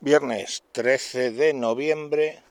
[0.00, 2.42] Viernes 13 de noviembre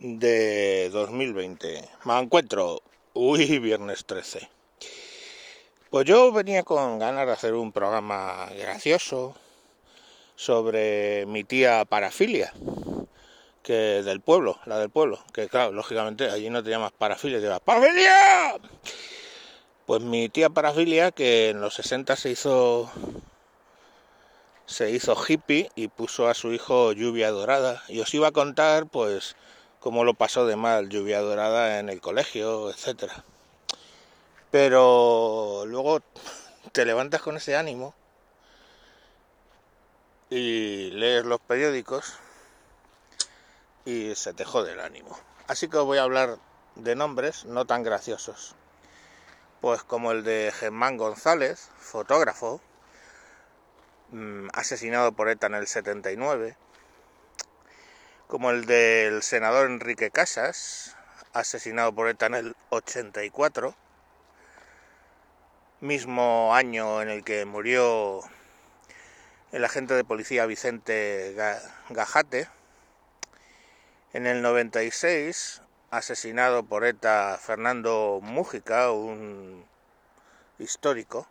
[0.00, 1.88] de 2020.
[2.04, 2.82] Me encuentro.
[3.14, 4.50] Uy, viernes 13.
[5.88, 9.36] Pues yo venía con ganas de hacer un programa gracioso
[10.34, 12.52] sobre mi tía parafilia,
[13.62, 17.64] que del pueblo, la del pueblo, que claro, lógicamente allí no te llamas parafilia, te
[17.64, 18.58] parafilia.
[19.86, 22.90] Pues mi tía parafilia que en los 60 se hizo
[24.66, 27.82] se hizo hippie y puso a su hijo Lluvia Dorada.
[27.88, 29.36] Y os iba a contar, pues,
[29.80, 33.24] cómo lo pasó de mal Lluvia Dorada en el colegio, etcétera.
[34.50, 36.00] Pero luego
[36.72, 37.94] te levantas con ese ánimo
[40.30, 42.14] y lees los periódicos
[43.84, 45.18] y se te jode el ánimo.
[45.48, 46.38] Así que os voy a hablar
[46.76, 48.54] de nombres no tan graciosos.
[49.60, 52.60] Pues como el de Germán González, fotógrafo,
[54.12, 56.54] Mm, asesinado por ETA en el 79,
[58.26, 60.98] como el del senador Enrique Casas,
[61.32, 63.74] asesinado por ETA en el 84,
[65.80, 68.20] mismo año en el que murió
[69.50, 71.34] el agente de policía Vicente
[71.88, 72.48] Gajate,
[74.12, 79.64] en el 96, asesinado por ETA Fernando Mújica, un
[80.58, 81.26] histórico,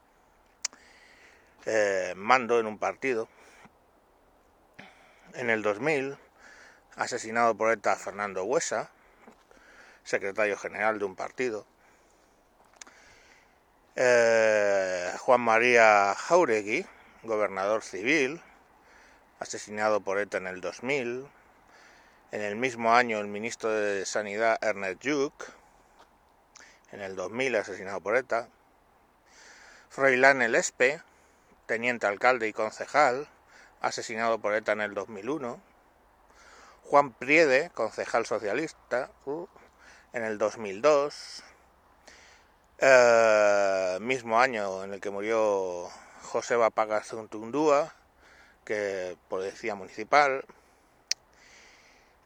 [1.66, 3.28] eh, mando en un partido.
[5.34, 6.18] En el 2000,
[6.96, 8.90] asesinado por ETA Fernando Huesa,
[10.04, 11.66] secretario general de un partido.
[13.96, 16.86] Eh, Juan María Jauregui,
[17.24, 18.42] gobernador civil,
[19.40, 21.28] asesinado por ETA en el 2000.
[22.32, 25.34] En el mismo año, el ministro de Sanidad Ernest Juk,
[26.92, 28.48] en el 2000, asesinado por ETA.
[29.90, 31.02] Froilán Elespe,
[31.72, 33.30] teniente alcalde y concejal,
[33.80, 35.62] asesinado por ETA en el 2001.
[36.84, 39.48] Juan Priede, concejal socialista, uh,
[40.12, 41.44] en el 2002.
[42.78, 45.88] Eh, mismo año en el que murió
[46.24, 47.96] Joseba Pagazuntundúa,
[48.66, 50.44] que policía municipal.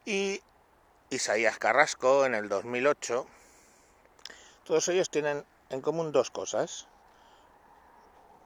[0.06, 0.42] Y
[1.12, 3.28] Isaías Carrasco en el 2008.
[4.64, 6.88] Todos ellos tienen en común dos cosas.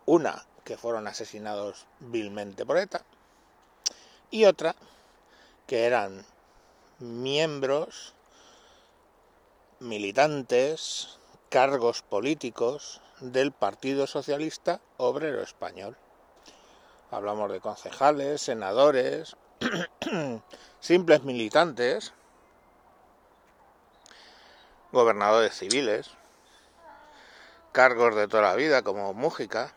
[0.06, 3.02] Una, que fueron asesinados vilmente por ETA,
[4.30, 4.76] y otra
[5.66, 6.24] que eran
[7.00, 8.14] miembros,
[9.80, 11.18] militantes,
[11.50, 15.98] cargos políticos del Partido Socialista Obrero Español.
[17.10, 19.38] Hablamos de concejales, senadores,
[20.80, 22.14] simples militantes,
[24.92, 26.12] gobernadores civiles,
[27.72, 29.74] cargos de toda la vida como Mújica,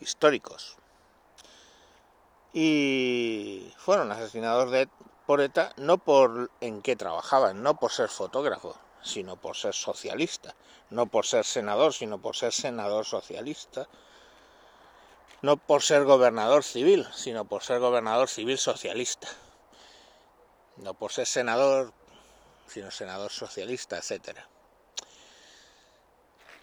[0.00, 0.76] históricos.
[2.52, 4.88] Y fueron asesinados de,
[5.26, 10.54] por ETA no por en qué trabajaban, no por ser fotógrafo, sino por ser socialista,
[10.90, 13.88] no por ser senador, sino por ser senador socialista,
[15.42, 19.28] no por ser gobernador civil, sino por ser gobernador civil socialista,
[20.76, 21.92] no por ser senador,
[22.66, 24.48] sino senador socialista, etcétera.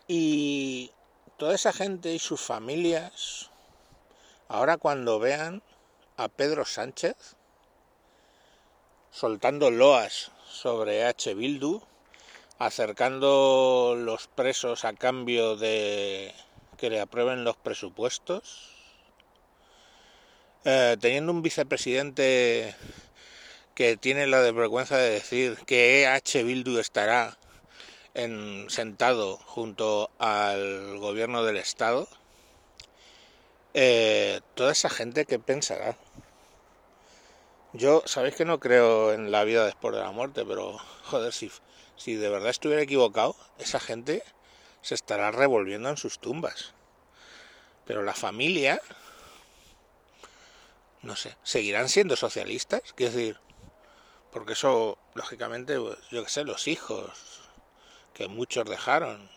[0.07, 0.91] Y
[1.37, 3.51] toda esa gente y sus familias,
[4.47, 5.61] ahora cuando vean
[6.17, 7.15] a Pedro Sánchez
[9.11, 11.35] soltando loas sobre H.
[11.35, 11.81] Bildu,
[12.57, 16.33] acercando los presos a cambio de
[16.77, 18.71] que le aprueben los presupuestos,
[20.65, 22.75] eh, teniendo un vicepresidente
[23.75, 26.43] que tiene la desvergüenza de decir que H.
[26.43, 27.37] Bildu estará
[28.69, 32.07] sentado junto al gobierno del Estado,
[33.75, 35.95] eh, toda esa gente que pensará.
[37.73, 41.51] Yo, sabéis que no creo en la vida después de la muerte, pero joder, si,
[41.95, 44.23] si de verdad estuviera equivocado, esa gente
[44.81, 46.73] se estará revolviendo en sus tumbas.
[47.85, 48.81] Pero la familia,
[51.03, 52.81] no sé, ¿seguirán siendo socialistas?
[52.95, 53.39] Quiero decir,
[54.31, 57.46] porque eso, lógicamente, pues, yo qué sé, los hijos,
[58.17, 59.29] que muchos dejaron.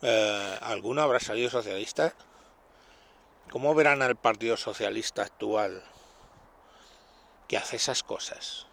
[0.00, 2.14] Eh, ¿Alguno habrá salido socialista?
[3.50, 5.82] ¿Cómo verán al Partido Socialista actual
[7.48, 8.68] que hace esas cosas?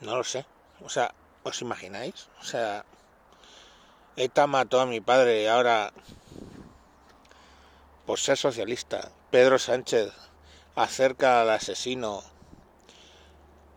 [0.00, 0.46] No lo sé.
[0.82, 2.28] O sea, ¿os imagináis?
[2.40, 2.86] O sea,
[4.16, 5.92] ETA mató a mi padre y ahora,
[8.06, 10.10] por ser socialista, Pedro Sánchez
[10.74, 12.22] acerca al asesino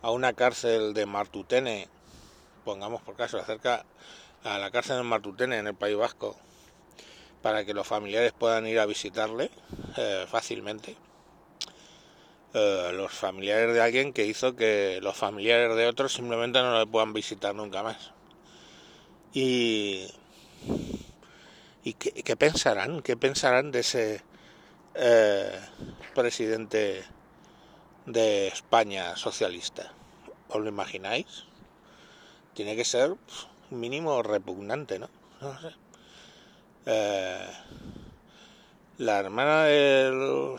[0.01, 1.89] a una cárcel de Martutene
[2.65, 3.85] pongamos por caso, acerca
[4.43, 6.35] a la cárcel de Martutene en el País Vasco
[7.41, 9.51] para que los familiares puedan ir a visitarle
[9.97, 10.97] eh, fácilmente.
[12.55, 16.87] eh, los familiares de alguien que hizo que los familiares de otros simplemente no le
[16.87, 18.13] puedan visitar nunca más.
[19.33, 20.07] Y,
[21.83, 24.23] y qué, pensarán, qué pensarán de ese
[24.95, 25.59] eh,
[26.13, 27.03] presidente
[28.05, 29.93] de España socialista.
[30.47, 31.45] ¿Os lo imagináis?
[32.55, 35.09] Tiene que ser un mínimo repugnante, ¿no?
[36.87, 37.47] Eh,
[38.97, 40.55] la hermana del,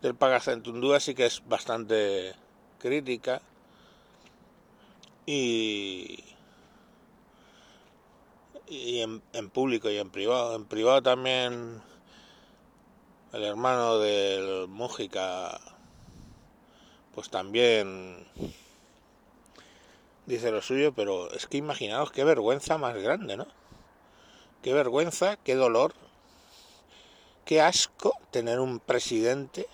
[0.00, 2.34] del Pagacentundúa sí que es bastante
[2.78, 3.42] crítica
[5.26, 6.22] y,
[8.68, 10.54] y en, en, público y en privado.
[10.54, 11.82] En privado también
[13.32, 15.60] el hermano del Mújica
[17.14, 18.26] pues también
[20.26, 23.46] dice lo suyo, pero es que imaginaos qué vergüenza más grande, ¿no?
[24.62, 25.94] Qué vergüenza, qué dolor,
[27.44, 29.66] qué asco tener un presidente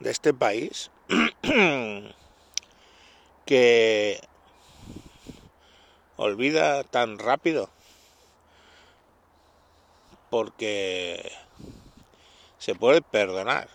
[0.00, 0.90] de este país
[3.46, 4.20] que
[6.16, 7.70] olvida tan rápido
[10.30, 11.32] porque
[12.58, 13.68] se puede perdonar.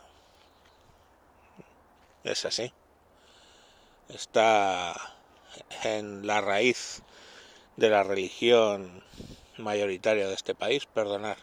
[2.23, 2.71] Es así.
[4.13, 4.93] Está
[5.83, 7.01] en la raíz
[7.77, 9.03] de la religión
[9.57, 11.37] mayoritaria de este país, perdonar.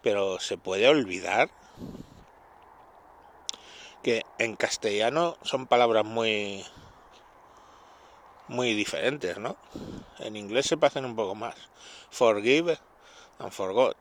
[0.00, 1.50] Pero se puede olvidar
[4.04, 6.64] que en castellano son palabras muy
[8.46, 9.56] muy diferentes, ¿no?
[10.20, 11.56] En inglés se pasan un poco más.
[12.10, 12.78] Forgive
[13.40, 13.96] and forgot.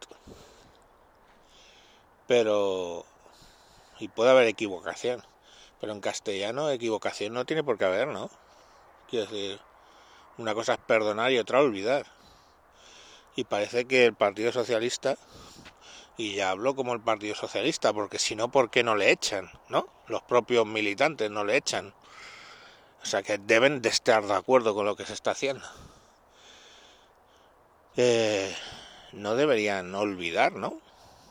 [2.27, 3.05] Pero
[3.97, 5.23] y puede haber equivocación,
[5.81, 8.29] pero en castellano equivocación no tiene por qué haber, ¿no?
[9.09, 9.59] Quiero decir,
[10.37, 12.05] una cosa es perdonar y otra olvidar.
[13.35, 15.17] Y parece que el Partido Socialista
[16.17, 19.49] y ya hablo como el Partido Socialista, porque si no, ¿por qué no le echan?
[19.69, 19.87] ¿No?
[20.07, 21.95] Los propios militantes no le echan.
[23.01, 25.65] O sea que deben de estar de acuerdo con lo que se está haciendo.
[27.97, 28.55] Eh,
[29.13, 30.79] no deberían olvidar, ¿no?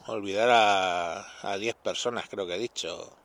[0.07, 3.17] Olvidar a 10 personas, creo que he dicho,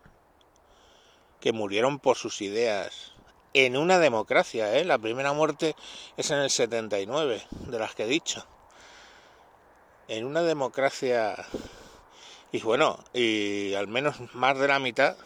[1.46, 3.14] que murieron por sus ideas.
[3.54, 4.84] En una democracia, ¿eh?
[4.84, 5.76] La primera muerte
[6.18, 8.48] es en el 79, de las que he dicho.
[10.08, 11.36] En una democracia,
[12.52, 15.18] y bueno, y al menos más de la mitad,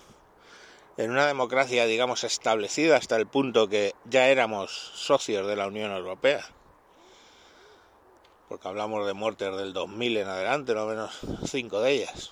[0.97, 5.93] en una democracia, digamos, establecida hasta el punto que ya éramos socios de la Unión
[5.93, 6.45] Europea,
[8.49, 12.31] porque hablamos de muertes del 2000 en adelante, no menos cinco de ellas,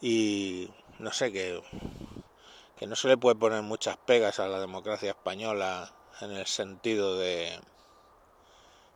[0.00, 1.60] y no sé, que,
[2.76, 7.16] que no se le puede poner muchas pegas a la democracia española en el sentido
[7.18, 7.58] de,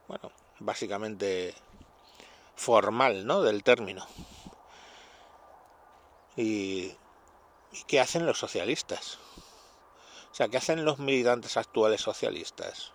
[0.07, 1.55] bueno, básicamente
[2.57, 3.43] formal ¿no?
[3.43, 4.07] del término.
[6.37, 6.95] Y,
[7.73, 9.19] ¿Y qué hacen los socialistas?
[10.31, 12.93] O sea, ¿qué hacen los militantes actuales socialistas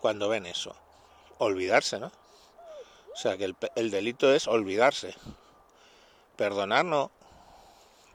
[0.00, 0.76] cuando ven eso?
[1.38, 2.12] Olvidarse, ¿no?
[3.14, 5.14] O sea, que el, el delito es olvidarse.
[6.36, 7.10] Perdonar no,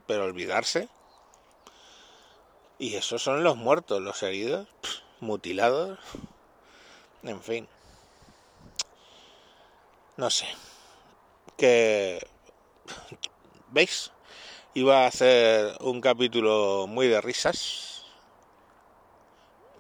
[0.08, 0.90] pero olvidarse.
[2.80, 4.68] Y esos son los muertos, los heridos,
[5.20, 6.00] mutilados,
[7.24, 7.68] en fin
[10.18, 10.48] no sé,
[11.58, 12.20] que,
[13.70, 14.12] ¿veis?
[14.74, 18.04] Iba a hacer un capítulo muy de risas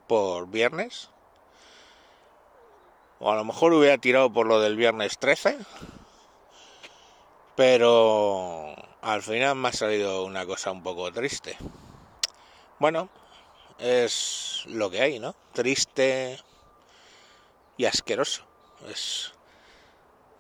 [0.08, 1.10] por viernes.
[3.20, 5.58] O a lo mejor hubiera tirado por lo del viernes 13.
[7.56, 11.58] Pero al final me ha salido una cosa un poco triste.
[12.80, 13.10] Bueno,
[13.80, 15.36] es lo que hay, ¿no?
[15.54, 16.40] Triste
[17.78, 18.44] y asqueroso.
[18.90, 19.34] Es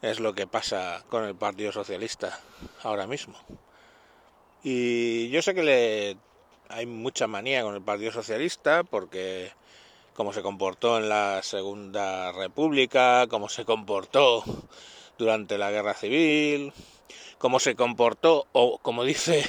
[0.01, 2.39] es lo que pasa con el Partido Socialista
[2.84, 3.38] ahora mismo.
[4.63, 6.17] Y yo sé que le
[6.70, 9.51] hay mucha manía con el Partido Socialista porque
[10.13, 14.44] como se comportó en la Segunda República, como se comportó
[15.17, 16.74] durante la Guerra Civil,
[17.38, 19.44] como se comportó, o como dice,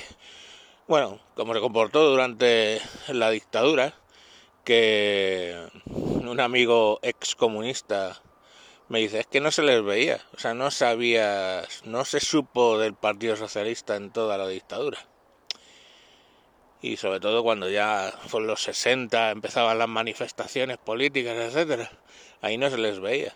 [0.89, 3.95] bueno, como se comportó durante la dictadura,
[4.65, 5.55] que
[5.87, 8.21] un amigo excomunista
[8.89, 12.79] me dice, es que no se les veía, o sea, no sabías, no se supo
[12.79, 14.99] del Partido Socialista en toda la dictadura.
[16.81, 21.91] Y sobre todo cuando ya por los 60 empezaban las manifestaciones políticas, etcétera,
[22.41, 23.35] ahí no se les veía.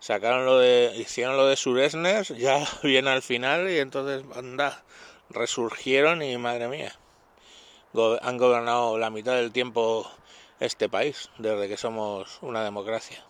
[0.00, 4.82] Sacaron lo de, hicieron lo de Suresnes, ya viene al final y entonces anda,
[5.30, 6.92] resurgieron y madre mía,
[8.22, 10.10] han gobernado la mitad del tiempo
[10.60, 13.24] este país, desde que somos una democracia.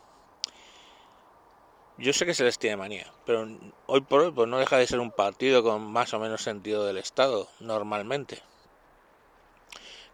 [1.96, 3.46] Yo sé que se les tiene manía, pero
[3.86, 6.84] hoy por hoy pues no deja de ser un partido con más o menos sentido
[6.84, 8.42] del Estado, normalmente.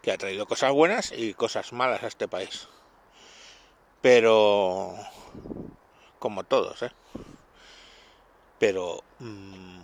[0.03, 2.67] Que ha traído cosas buenas y cosas malas a este país.
[4.01, 4.95] Pero...
[6.19, 6.91] como todos, ¿eh?
[8.59, 9.03] Pero...
[9.19, 9.81] Mm,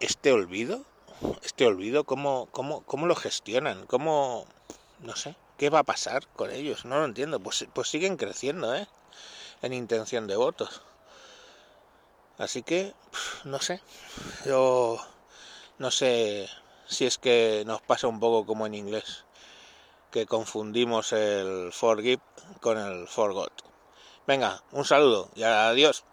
[0.00, 0.82] este olvido,
[1.42, 3.86] este olvido, ¿cómo, cómo, cómo lo gestionan?
[3.86, 4.46] ¿Cómo...
[5.00, 6.84] no sé, qué va a pasar con ellos?
[6.84, 7.40] No lo entiendo.
[7.40, 8.86] Pues, pues siguen creciendo, ¿eh?
[9.62, 10.82] en intención de votos.
[12.38, 12.94] Así que,
[13.44, 13.80] no sé,
[14.44, 14.98] yo
[15.78, 16.48] no sé
[16.86, 19.24] si es que nos pasa un poco como en inglés,
[20.10, 22.22] que confundimos el forgive
[22.60, 23.52] con el forgot.
[24.26, 26.04] Venga, un saludo y adiós.